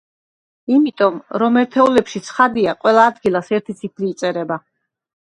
იმიტომ, 0.75 1.17
რომ 1.41 1.59
ერთეულებში 1.61 2.21
ცხადია, 2.29 2.73
ყველა 2.85 3.03
ადგილას 3.11 3.51
ერთი 3.59 3.75
ციფრი 3.83 4.09
იწერება. 4.15 4.59